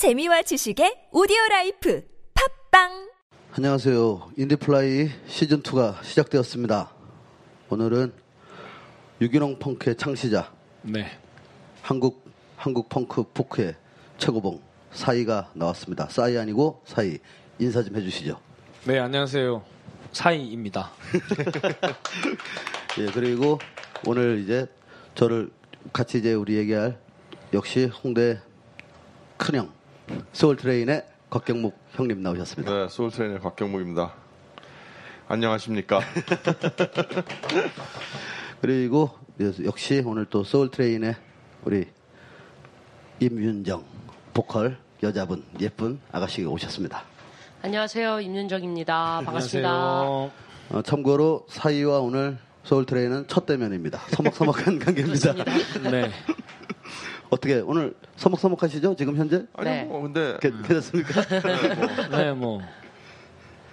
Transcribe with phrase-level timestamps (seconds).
[0.00, 2.02] 재미와 지식의 오디오 라이프
[2.70, 3.10] 팟빵
[3.52, 4.32] 안녕하세요.
[4.34, 6.90] 인디플라이 시즌 2가 시작되었습니다.
[7.68, 8.10] 오늘은
[9.20, 10.50] 유기농 펑크의 창시자,
[10.80, 11.04] 네.
[11.82, 12.24] 한국,
[12.56, 13.74] 한국 펑크 포크의
[14.16, 16.08] 최고봉, 사이가 나왔습니다.
[16.08, 17.18] 싸이 아니고 사이.
[17.58, 18.40] 인사 좀 해주시죠.
[18.86, 19.62] 네, 안녕하세요.
[20.12, 20.92] 사이입니다.
[23.00, 23.58] 예, 그리고
[24.06, 24.66] 오늘 이제
[25.14, 25.50] 저랑
[25.92, 26.98] 같이 이제 우리 얘기할
[27.52, 28.40] 역시 홍대
[29.36, 29.70] 큰형,
[30.32, 32.72] 소울트레인의 곽경목 형님 나오셨습니다.
[32.72, 34.12] 네, 소울트레인의 곽경목입니다.
[35.28, 36.00] 안녕하십니까?
[38.60, 39.10] 그리고
[39.64, 41.14] 역시 오늘 또 소울트레인의
[41.64, 41.86] 우리
[43.20, 43.84] 임윤정
[44.34, 47.04] 보컬 여자분 예쁜 아가씨가 오셨습니다.
[47.62, 48.20] 안녕하세요.
[48.20, 49.22] 임윤정입니다.
[49.24, 49.68] 반갑습니다.
[49.70, 50.30] 안녕하세요.
[50.70, 53.98] 어, 참고로 사이와 오늘 서울 트레인은 첫 대면입니다.
[54.10, 55.32] 서먹서먹한 관계입니다.
[55.90, 56.10] 네.
[57.30, 58.96] 어떻게 오늘 서먹서먹하시죠?
[58.96, 59.84] 지금 현재 아니 네.
[59.84, 61.22] 뭐 근데 게- 괜찮습니까?
[62.10, 62.60] 네, 뭐.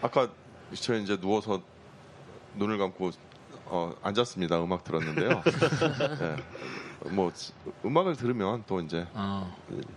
[0.01, 0.29] 아까
[0.75, 1.61] 저 이제 누워서
[2.55, 3.11] 눈을 감고
[3.65, 4.63] 어, 앉았습니다.
[4.63, 5.41] 음악 들었는데요.
[5.43, 7.09] 네.
[7.11, 7.31] 뭐
[7.83, 9.51] 음악을 들으면 또 이제 아,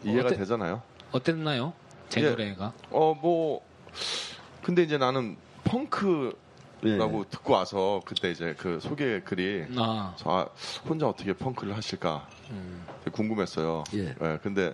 [0.04, 0.82] 이해가 어때- 되잖아요.
[1.12, 1.72] 어땠나요?
[2.08, 2.30] 제 예.
[2.30, 2.72] 노래가.
[2.90, 3.60] 어뭐
[4.62, 6.32] 근데 이제 나는 펑크
[6.82, 7.24] 라고 예.
[7.30, 10.46] 듣고 와서 그때 이제 그 소개 글이 아, 저 아,
[10.88, 12.84] 혼자 어떻게 펑크를 하실까 음.
[13.04, 13.84] 되게 궁금했어요.
[13.94, 14.14] 예.
[14.42, 14.72] 근데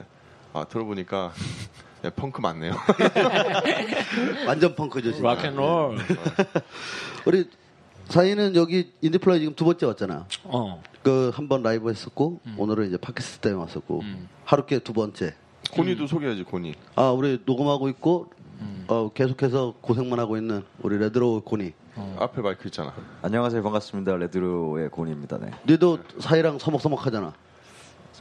[0.52, 1.32] 아, 들어보니까
[2.02, 2.72] 네, 펑크 맞네요.
[4.46, 5.12] 완전 펑크죠.
[5.12, 5.28] 진짜.
[5.28, 5.98] rock and roll.
[7.26, 7.48] 우리
[8.08, 10.26] 사이는 여기 인디플라이 지금 두 번째 왔잖아.
[10.44, 10.82] 어.
[11.02, 14.28] 그 한 번 라이브 했었고 오늘은 이제 팟캐스트 때문에 왔었고 음.
[14.44, 15.34] 하루키 두 번째.
[15.72, 16.74] 고니도 소개해야지 고니.
[16.94, 18.30] 아 우리 녹음하고 있고
[18.88, 21.72] 어, 계속해서 고생만 하고 있는 우리 레드로 고니.
[22.18, 22.92] 앞에 마이크 있잖아.
[23.22, 27.32] 안녕하세요 반갑습니다 레드로의 고은입니다 네 너도 사이랑 서먹서먹하잖아.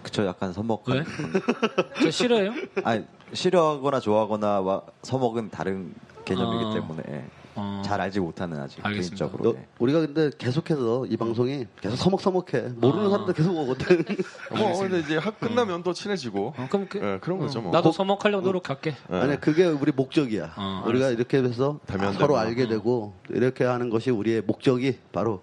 [0.03, 1.03] 그쵸 약간 서먹 왜?
[2.01, 2.51] 저 싫어요?
[2.83, 5.93] 아니 싫어하거나 좋아하거나 와, 서먹은 다른
[6.25, 6.73] 개념이기 아.
[6.73, 7.25] 때문에 예.
[7.55, 7.81] 어.
[7.85, 9.25] 잘 알지 못하는 아직 알겠습니다.
[9.25, 9.65] 개인적으로 너, 예.
[9.79, 12.73] 우리가 근데 계속해서 이 방송이 계속 서먹서먹해.
[12.75, 13.09] 모르는 아.
[13.09, 14.05] 사람들 계속 오거든.
[14.51, 17.71] 뭐 근데 이제 학 끝나면 또 친해지고 어, 그럼 그, 예, 그런 거죠 뭐.
[17.71, 18.95] 나도 서먹하려고 노력할게.
[19.11, 19.15] 예.
[19.15, 20.53] 아니 그게 우리 목적이야.
[20.57, 22.35] 어, 우리가 이렇게 해서 대면 서로.
[22.37, 25.41] 알게 되고 이렇게 하는 것이 우리의 목적이 바로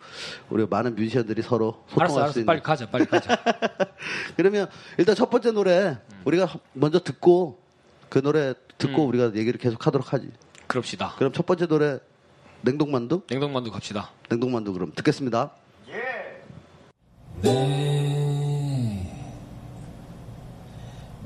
[0.50, 2.40] 우리 많은 뮤지션들이 서로 소통할 알았어, 수 알았어.
[2.40, 2.46] 있는.
[2.46, 3.38] 빨리 가자, 빨리 가자.
[4.36, 4.68] 그러면
[4.98, 7.58] 일단 첫 번째 노래 우리가 먼저 듣고
[8.08, 9.08] 그 노래 듣고 음.
[9.08, 10.30] 우리가 얘기를 계속 하도록 하지.
[10.72, 11.14] 그럽시다.
[11.18, 11.98] 그럼 첫 번째 노래
[12.62, 13.22] 냉동만두?
[13.28, 14.10] 냉동만두 갑시다.
[14.30, 15.50] 냉동만두 그럼 듣겠습니다.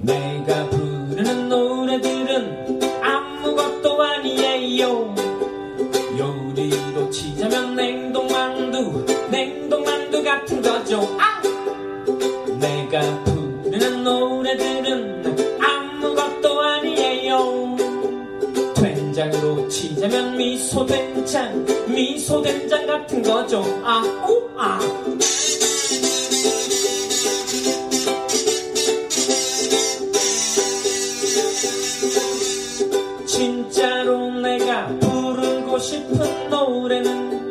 [0.01, 5.26] 내가 부르는 노래들은 아무것도 아니에요
[22.27, 23.63] 미소된장 같은 거죠.
[23.85, 24.81] 아우 아.
[33.27, 37.46] 진짜로 내가 부르고 싶은 노래는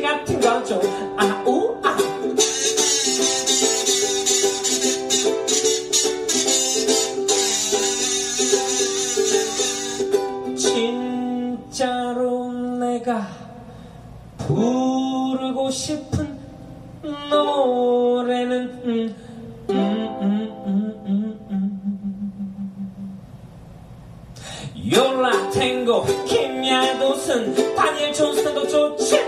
[0.00, 0.80] 맥도날드 같은 거죠
[1.16, 1.96] 아우 아
[11.70, 13.26] 진짜로 내가
[14.38, 16.38] 부르고 싶은
[17.30, 19.14] 노래는 음,
[19.70, 21.80] 음, 음, 음, 음, 음.
[24.92, 29.19] 요라 탱고 김야도슨 다니엘 존슨도 좋지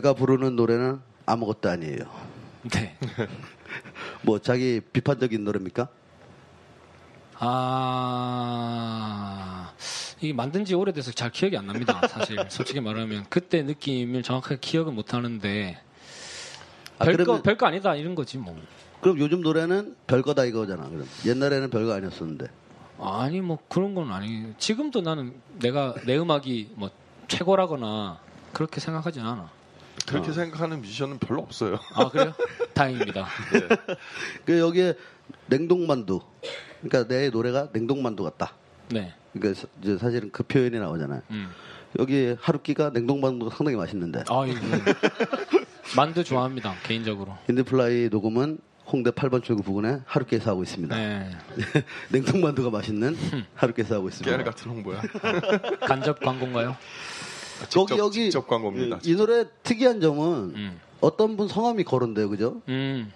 [0.00, 1.98] 내가 부르는 노래는 아무것도 아니에요.
[2.72, 2.96] 네.
[4.22, 5.88] 뭐 자기 비판적인 노래입니까?
[7.38, 8.62] 아,
[10.20, 12.00] 이게 만든 지 오래돼서 잘 기억이 안 납니다.
[12.08, 15.78] 사실 솔직히 말하면 그때 느낌을 정확하게 기억은 못 하는데
[16.98, 18.58] 아, 별거 별거 아니다 이런 거지 뭐.
[19.02, 20.88] 그럼 요즘 노래는 별거다 이거잖아.
[20.88, 22.46] 그럼 옛날에는 별거 아니었었는데.
[22.98, 24.54] 아니 뭐 그런 건 아니.
[24.58, 26.90] 지금도 나는 내가 내 음악이 뭐
[27.28, 28.18] 최고라거나
[28.52, 29.59] 그렇게 생각하진 않아.
[30.10, 31.78] 그렇게 생각하는 뮤지션은 별로 없어요.
[31.94, 32.32] 아 그래요?
[32.74, 33.26] 다행입니다.
[34.44, 34.94] 그 여기에
[35.46, 36.20] 냉동만두.
[36.82, 38.54] 그러니까 내 노래가 냉동만두 같다.
[38.90, 39.14] 네.
[39.32, 41.22] 그러니까 사- 이제 사실은 그 표현이 나오잖아요.
[41.30, 41.50] 음.
[41.98, 44.60] 여기 하루키가 냉동만두가 상당히 맛있는데 아 이거
[45.96, 47.36] 만두 좋아합니다 개인적으로.
[47.48, 50.96] 인디플라이 녹음은 홍대 8번 출구 부근에 하루키에서 하고 있습니다.
[50.96, 51.30] 네.
[52.10, 53.16] 냉동만두가 맛있는
[53.54, 54.30] 하루키에서 하고 있습니다.
[54.30, 55.00] 깨알 같은 홍보야.
[55.86, 56.76] 간접 광고인가요?
[57.64, 59.00] 직접, 거기 여기 직접 광고입니다.
[59.04, 60.80] 이, 이 노래 특이한 점은 음.
[61.00, 62.60] 어떤 분 성함이 거론돼요, 그죠?
[62.68, 63.12] 음.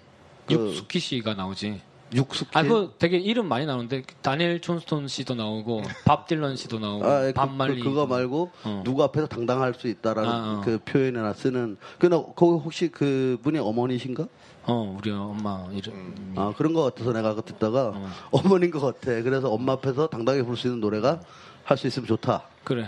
[0.47, 1.81] 그- 육수키 씨가 나오지.
[2.13, 2.47] 육숙.
[2.55, 7.21] 아, 그 되게 이름 많이 나오는데 다니엘 존스톤 씨도 나오고 밥 딜런 씨도 나오고 아,
[7.21, 7.81] 그, 밥 말리.
[7.81, 8.81] 그, 거 말고 어.
[8.85, 10.61] 누구 앞에서 당당할 수 있다라는 아, 어.
[10.63, 14.27] 그 표현이나 쓰는 그나 거기 혹시 그 분이 어머니신가?
[14.67, 16.33] 어, 우리 엄마 이름.
[16.35, 18.09] 아 그런 거 같아서 내가 아까 듣다가 어.
[18.31, 18.41] 어.
[18.47, 19.21] 머니인것 같아.
[19.23, 21.19] 그래서 엄마 앞에서 당당히 부를 수 있는 노래가
[21.63, 22.43] 할 수 있으면 좋다.
[22.63, 22.87] 그래.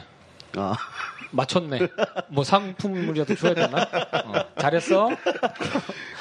[0.56, 0.76] 아
[1.32, 1.80] 맞췄네.
[2.30, 3.84] 뭐 상품이라도 줘야 되나?
[4.26, 5.10] 어, 잘했어?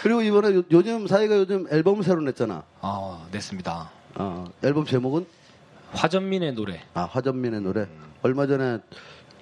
[0.03, 2.63] 그리고 이번에 요, 요즘 사이가 요즘 앨범을 새로 냈잖아.
[2.81, 3.91] 아, 냈습니다.
[4.15, 5.27] 아 앨범 제목은
[5.93, 6.83] 화전민의 노래.
[6.95, 7.87] 아 화전민의 노래.
[8.23, 8.79] 얼마 전에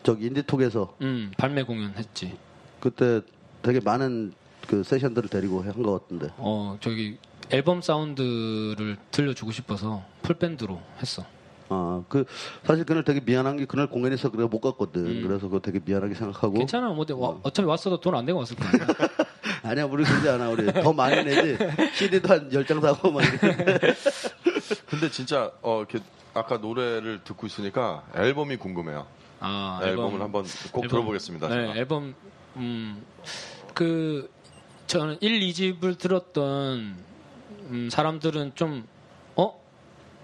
[0.03, 2.37] 저기 인디톡에서 음, 발매 공연 했지.
[2.81, 3.21] 그때
[3.63, 4.33] 되게 많은
[4.67, 6.29] 그 세션들을 데리고 한 것 같은데.
[6.37, 7.19] 어, 저기
[7.51, 11.25] 앨범 사운드를 들려주고 싶어서 풀 밴드로 했어.
[11.71, 12.25] 아, 그,
[12.65, 15.07] 사실 그날 되게 미안한 게 그날 공연에서 그래가 못 갔거든.
[15.07, 15.23] 음.
[15.27, 16.55] 그래서 그거 되게 미안하게 생각하고.
[16.59, 16.89] 괜찮아.
[16.91, 18.87] 뭐, 와- 어차피 왔어도 돈 안 내고 왔을 거 아니야.
[19.63, 20.51] 아니야, 우리 그러지 않아.
[20.51, 21.57] 우리 더 많이 내지.
[21.95, 23.23] CD도 한 10장 사고 막.
[24.87, 25.99] 근데 진짜 어, 이렇게
[26.35, 29.07] 아까 노래를 듣고 있으니까 앨범이 궁금해요.
[29.41, 31.49] 아, 앨범 을 한번 꼭 앨범- 들어보겠습니다.
[31.49, 31.77] 네, 제가.
[31.77, 32.15] 앨범
[32.57, 33.03] 음,
[33.75, 34.31] 그
[34.87, 36.97] 저는 1, 2집을 들었던
[37.71, 38.87] 음, 사람들은 좀
[39.37, 39.61] 어?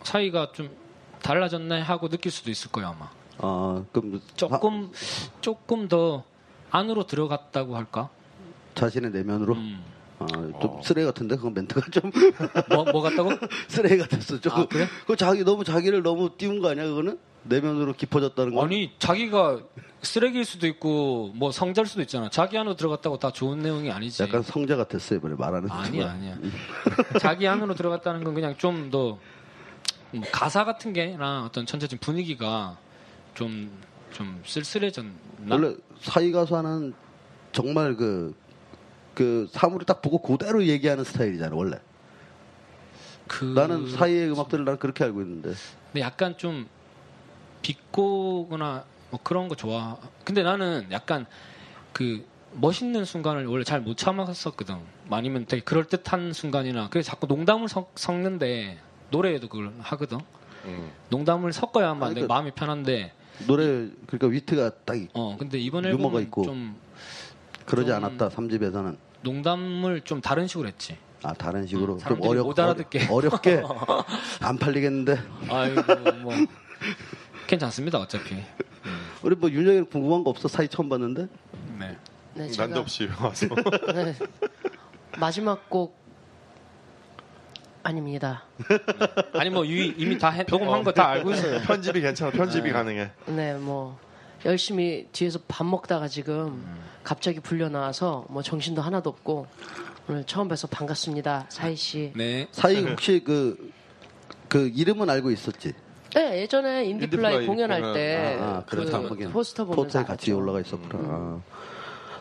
[0.03, 0.71] 사이가 좀
[1.23, 3.11] 달라졌네 하고 느낄 수도 있을 거예요, 아마.
[3.39, 4.21] 아, 그럼.
[4.37, 4.91] 조금
[5.41, 6.25] 조금 더
[6.71, 8.09] 안으로 들어갔다고 할까?
[8.75, 9.55] 자, 자신의 내면으로.
[9.55, 9.83] 음.
[10.19, 10.27] 아,
[10.61, 11.37] 좀 쓰레기 같은데?
[11.37, 12.11] 그건 멘트가 좀
[12.69, 13.31] 뭐, 뭐 같다고?
[13.69, 14.39] 쓰레기 같았어.
[14.39, 14.53] 좀.
[14.53, 14.87] 아, 그래?
[15.07, 17.19] 그 자기, 너무 자기를 너무 띄운 거 아니야, 그거는?
[17.45, 18.63] 내면으로 깊어졌다는 거.
[18.63, 19.61] 아니, 자기가
[20.03, 22.29] 쓰레기일 수도 있고 뭐 성자일 수도 있잖아.
[22.29, 24.23] 자기 안으로 들어갔다고 다 좋은 내용이 아니지.
[24.23, 25.71] 약간 성자 같았어, 이번에 말하는.
[25.71, 26.11] 아니야, 거.
[26.11, 26.37] 아니야.
[27.19, 29.19] 자기 안으로 들어갔다는 건 그냥 좀더 음,
[30.33, 32.77] 가사 같은 게나 어떤 전체적인 분위기가
[33.35, 33.71] 좀,
[34.13, 35.15] 좀 쓸쓸해졌나?
[35.51, 36.95] 원래 사이 가수하는
[37.53, 38.35] 정말 그,
[39.15, 41.79] 그 사물을 딱 보고 그대로 얘기하는 스타일이잖아, 원래.
[43.29, 45.53] 그, 나는 사이의 음악들을 난 그렇게 알고 있는데.
[45.93, 46.69] 근데 약간 좀
[47.63, 49.99] 비꼬거나 뭐 그런 거 좋아.
[50.25, 51.27] 근데 나는 약간
[51.93, 54.77] 그 멋있는 순간을 원래 잘 못 참았었거든.
[55.11, 58.79] 아니면 되게 그럴 듯한 순간이나 그래서 자꾸 농담을 섞, 섞는데
[59.11, 60.19] 노래에도 그걸 하거든.
[60.67, 60.91] 음.
[61.09, 63.13] 농담을 섞어야만 아니, 내 그- 마음이 편한데
[63.47, 66.43] 노래 그러니까 위트가 딱 있- 어 근데 이번 앨범은 있고.
[66.45, 66.77] 좀
[67.67, 70.97] 그러지 좀- 않았다 3집에서는 농담을 좀 다른 식으로 했지.
[71.23, 73.09] 아 다른 식으로 음, 좀 어렵 못 알아듣게.
[73.11, 73.63] 어렵게
[74.41, 75.83] 안 팔리겠는데 아이고
[76.23, 76.33] 뭐
[77.47, 78.37] 괜찮습니다 어차피.
[79.23, 81.27] 우리 뭐 윤정이 궁금한 거 없어 사이 처음 봤는데
[81.79, 81.97] 네.
[82.35, 83.47] 네, 제가 난데없이 와서
[83.95, 84.15] 네,
[85.19, 86.00] 마지막 곡
[87.83, 88.45] 아닙니다.
[89.35, 91.61] 아니 뭐 이- 이미 다 해- 녹음한 거 다 알고 있어요.
[91.67, 92.31] 편집이 괜찮아.
[92.31, 93.11] 편집이 가능해.
[93.27, 93.99] 네, 뭐
[94.45, 96.77] 열심히 뒤에서 밥 먹다가 지금 음.
[97.03, 99.47] 갑자기 불려 나와서 뭐 정신도 하나도 없고
[100.09, 102.13] 오늘 처음 뵈서 반갑습니다, 사희 씨.
[102.17, 102.49] 네.
[102.53, 103.57] 사이 혹시 그
[104.49, 105.73] 그 이름은 알고 있었지
[106.13, 107.95] 네, 예전에 인디플라이 인디플라이 공연할 공연.
[107.95, 109.31] 때 아, 아, 그 그렇다 하긴.
[109.31, 110.43] 포스터 보면서 포스터에 같이 알았죠.
[110.43, 111.41] 올라가 있었구나 아.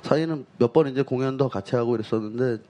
[0.04, 2.63] 사이는 몇 번 이제 공연도 같이 하고 이랬었는데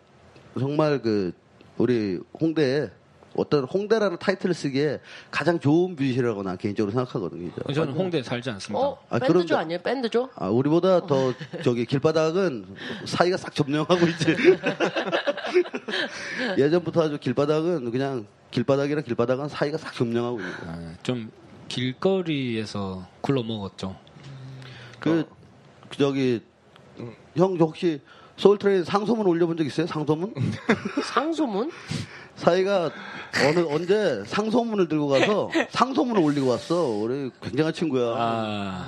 [0.57, 1.33] 정말 그
[1.79, 2.89] 우리 홍대에
[3.35, 4.99] 어떤 홍대라는 타이틀을 쓰기에
[5.31, 7.51] 가장 좋은 뮤지션이라고 난 개인적으로 생각하거든요.
[7.73, 8.85] 저는 홍대 살지 않습니다.
[8.85, 9.81] 어, 아, 밴드죠 그런데- 아니에요?
[9.81, 10.29] 밴드죠?
[10.35, 11.33] 아, 우리보다 더
[11.63, 12.65] 저기 길바닥은
[13.05, 14.35] 사이가 싹 점령하고 있지.
[16.57, 20.69] 예전부터 아주 길바닥은 그냥 길바닥이랑 길바닥은 사이가 싹 점령하고 있는 거야.
[20.71, 21.31] 아, 좀
[21.69, 23.95] 길거리에서 굴러 먹었죠.
[24.99, 25.23] 그
[25.97, 26.41] 저기
[27.35, 28.01] 형 혹시
[28.39, 29.85] 서울트레인 상소문 올려본 적 있어요?
[29.85, 30.33] 상소문?
[31.03, 31.71] 상소문?
[32.37, 32.89] 사이가
[33.45, 36.85] 어느 언제 상소문을 들고 가서 상소문을 올리고 왔어.
[36.85, 38.15] 우리 굉장한 친구야.
[38.17, 38.87] 아,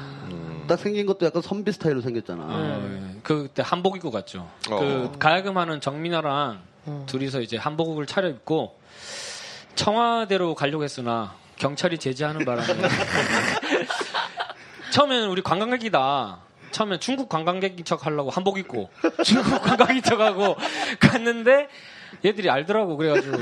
[0.67, 2.43] 딱 생긴 것도 약간 선비 스타일로 생겼잖아.
[2.43, 3.19] 어, 예.
[3.23, 4.49] 그때 한복 입고 갔죠.
[4.69, 4.79] 어.
[4.79, 6.61] 그 가야금하는 정민아랑
[7.07, 8.79] 둘이서 이제 한복을 차려입고
[9.75, 12.67] 청와대로 가려고 했으나 경찰이 제지하는 바람에
[14.91, 16.39] 처음에는 우리 관광객이다.
[16.71, 18.89] 처음엔 중국 관광객인 척 하려고 한복 입고
[19.23, 20.55] 중국 관광인 척 하고
[20.99, 21.67] 갔는데
[22.25, 23.37] 얘들이 알더라고 그래가지고.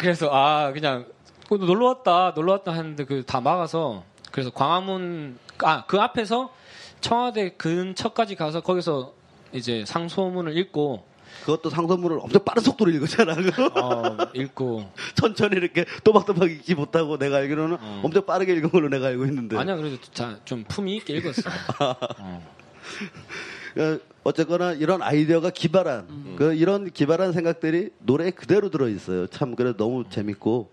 [0.00, 1.06] 그래서 아 그냥
[1.50, 6.52] 어, 놀러 왔다 놀러 왔다 했는데 그 다 막아서 그래서 광화문 아 그 앞에서
[7.00, 9.12] 청와대 근처까지 가서 거기서
[9.52, 11.04] 이제 상소문을 읽고
[11.40, 13.32] 그것도 상소문을 엄청 빠른 속도로 읽었잖아.
[13.80, 18.00] 어 읽고 천천히 이렇게 또박또박 읽지 못하고 내가 알기로는 어.
[18.04, 19.56] 엄청 빠르게 읽은 걸로 내가 알고 있는데.
[19.56, 21.42] 아니야 그래도 자, 좀 품위 있게 읽었어.
[21.80, 22.52] 어.
[23.78, 29.26] 어, 어쨌거나 이런 아이디어가 기발한 그 이런 기발한 생각들이 노래에 그대로 들어 있어요.
[29.26, 30.70] 참 그래 너무 재밌고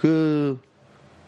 [0.00, 0.60] 그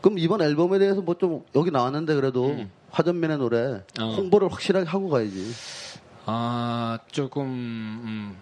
[0.00, 4.14] 그럼 이번 앨범에 대해서 뭐 좀 여기 나왔는데 그래도 화전민의 노래 어.
[4.16, 5.52] 홍보를 확실하게 하고 가야지.
[6.30, 8.36] 아 조금 음,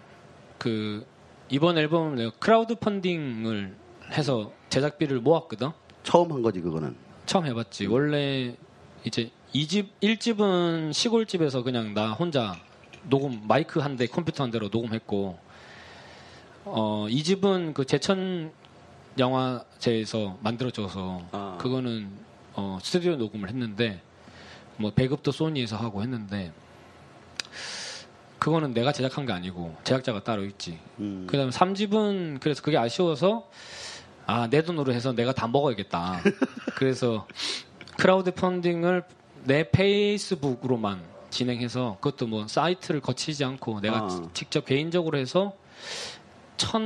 [0.57, 1.05] 그
[1.49, 3.77] 이번 앨범은 내가 크라우드 펀딩을
[4.11, 5.69] 해서 제작비를 모았거든.
[6.03, 6.97] 처음 한 거지 그거는.
[7.25, 7.85] 처음 해봤지.
[7.85, 8.57] 원래
[9.05, 12.57] 이제 2집, 1집은 시골집에서 그냥 나 혼자
[13.03, 15.37] 녹음, 마이크 한 대, 컴퓨터 한 대로 녹음했고,
[16.65, 18.51] 어, 2집은 그 제천
[19.17, 21.57] 영화제에서 만들어져서, 아.
[21.57, 22.09] 그거는,
[22.53, 24.01] 어, 스튜디오 녹음을 했는데,
[24.75, 26.51] 뭐, 배급도 소니에서 하고 했는데,
[28.39, 30.79] 그거는 내가 제작한 게 아니고, 제작자가 따로 있지.
[30.99, 31.25] 음.
[31.29, 33.49] 그 다음에 3집은 그래서 그게 아쉬워서
[34.25, 36.21] 아, 내 돈으로 해서 내가 다 먹어야겠다.
[36.75, 37.25] 그래서
[37.97, 39.03] 크라우드 펀딩을
[39.45, 44.29] 내 페이스북으로만 진행해서 그것도 뭐 사이트를 거치지 않고 내가 아.
[44.33, 45.53] 직접 개인적으로 해서
[46.57, 46.81] 천,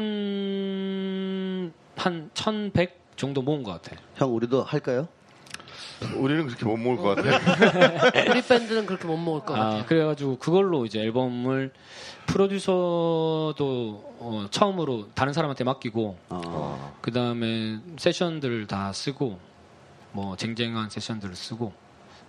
[1.96, 4.00] 한, 천백 정도 모은 것 같아.
[4.16, 5.08] 형 우리도 할까요?
[6.17, 8.22] 우리는 그렇게 못 먹을 것 같아.
[8.31, 9.81] 우리 밴드는 그렇게 못 먹을 것 같아요.
[9.81, 11.72] 아, 그래가지고 그걸로 이제 앨범을
[12.27, 13.55] 프로듀서도
[14.20, 16.93] 어, 처음으로 다른 사람한테 맡기고 어.
[17.01, 19.39] 그 다음에 세션들을 다 쓰고
[20.12, 21.74] 뭐 쟁쟁한 세션들을 쓰고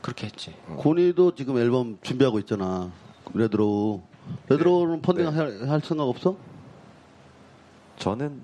[0.01, 0.55] 그렇게 했지.
[0.77, 2.91] 고니도 지금 앨범 준비하고 있잖아.
[3.35, 4.03] 레드로우.
[4.49, 6.37] 레드로우는 펀딩 할, 할 생각 없어?
[7.99, 8.43] 저는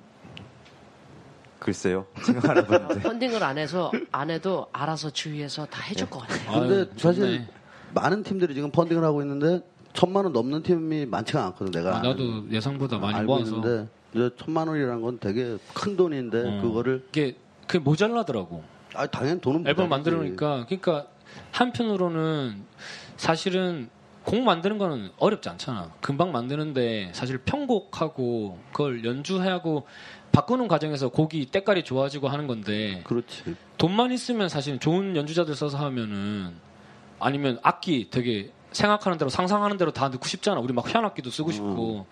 [1.58, 6.60] 글쎄요 생각 안 해봤는데 펀딩을 안 해서 안 해도 알아서 주위에서 다 해줄 것 같아요.
[6.60, 7.46] 근데 아유, 사실.
[7.94, 9.60] 많은 팀들이 지금 펀딩을 하고 있는데
[9.92, 13.88] 천만 원 넘는 팀이 많지가 않거든 내가 아, 나도 예상보다 많이 알고 모아서 있는데
[14.36, 16.62] 천만 원이라는 건 되게 큰 돈인데 어.
[16.62, 17.36] 그거를 이게
[17.66, 18.62] 그 모자라더라고.
[18.94, 19.88] 아 당연히 돈은 앨범.
[19.88, 21.06] 만들어니까 그러니까
[21.52, 22.62] 한편으로는
[23.16, 23.90] 사실은
[24.24, 25.90] 곡 만드는 거는 어렵지 않잖아.
[26.00, 29.86] 금방 만드는데 사실 편곡하고 그걸 연주하고
[30.38, 36.54] 바꾸는 과정에서 곡이 때깔이 좋아지고 하는 건데 그렇지 돈만 있으면 사실 좋은 연주자들 써서 하면은
[37.18, 40.60] 아니면 악기 되게 생각하는 대로 상상하는 대로 다 넣고 싶잖아.
[40.60, 42.06] 우리 막 희한 악기도 쓰고 싶고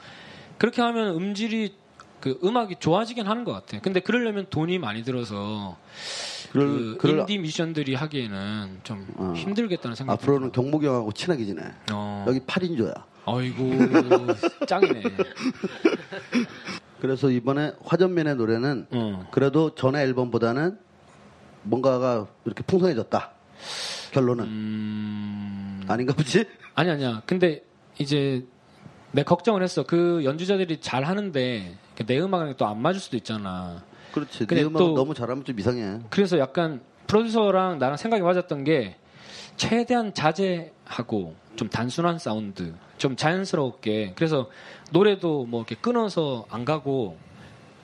[0.58, 1.76] 그렇게 하면 음질이
[2.18, 3.78] 그 음악이 좋아지긴 하는 것 같아.
[3.78, 5.76] 근데 그러려면 돈이 많이 들어서
[6.50, 9.34] 그럴, 그 인디 미션들이 하기에는 좀 어.
[9.36, 10.14] 힘들겠다는 생각.
[10.14, 12.24] 앞으로는 경목이 형하고 친하게 지내 어.
[12.26, 13.70] 여기 8인조야 아이고
[14.66, 15.02] 짱이네.
[17.00, 19.28] 그래서 이번에 화전민의 노래는 어.
[19.30, 20.78] 그래도 전에 앨범보다는
[21.62, 23.30] 뭔가가 이렇게 풍성해졌다
[24.12, 25.80] 결론은 음...
[25.88, 26.44] 아닌가 보지?
[26.74, 27.22] 아니 아니야.
[27.26, 27.62] 근데
[27.98, 28.44] 이제
[29.12, 29.82] 내 걱정을 했어.
[29.84, 31.76] 그 연주자들이 잘 하는데
[32.06, 33.82] 내 음악이랑 또 안 맞을 수도 있잖아.
[34.12, 38.64] 그렇지 근데 네 음악 또- 너무 잘하면 좀 이상해 그래서 약간 프로듀서랑 나랑 생각이 맞았던
[38.64, 38.96] 게
[39.56, 44.12] 최대한 자제하고 좀 단순한 사운드, 좀 자연스럽게.
[44.14, 44.48] 그래서
[44.92, 47.16] 노래도 뭐 이렇게 끊어서 안 가고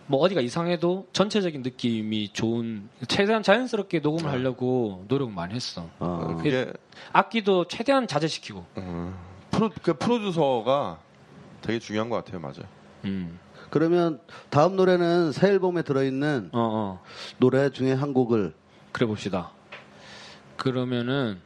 [0.06, 5.88] 뭐 어디가 이상해도 전체적인 느낌이 좋은 최대한 자연스럽게 녹음을 하려고 노력을 많이 했어.
[5.98, 6.36] 어.
[6.36, 6.70] 그게
[7.12, 8.64] 악기도 최대한 자제시키고.
[8.78, 9.14] 음,
[9.50, 10.98] 프로 그 프로듀서가
[11.62, 12.68] 되게 중요한 것 같아요, 맞아요.
[13.04, 13.38] 음.
[13.70, 17.02] 그러면 다음 노래는 새 앨범에 들어있는 어, 어.
[17.38, 18.52] 노래 중에 한 곡을
[18.90, 19.52] 그래 봅시다.
[20.56, 21.40] 그러면은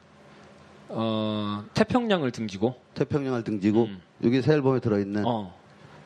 [0.89, 4.01] 어, 태평양을 등지고 태평양을 등지고 음.
[4.25, 5.55] 여기 새 앨범에 들어있는 어.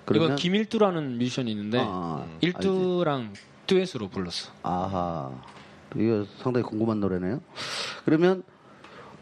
[0.05, 3.35] 그러면 이건 김일두라는 뮤지션이 있는데 아, 일두랑
[3.67, 4.51] 듀엣으로 불렀어.
[4.63, 5.31] 아하
[5.97, 7.41] 이거 상당히 궁금한 노래네요.
[8.05, 8.43] 그러면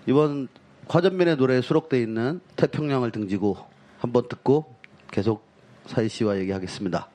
[0.06, 0.48] 이번
[0.88, 3.58] 화전민의 노래에 수록돼 있는 태평양을 등지고
[3.98, 4.76] 한번 듣고
[5.10, 5.46] 계속
[5.86, 7.08] 사희 씨와 얘기하겠습니다.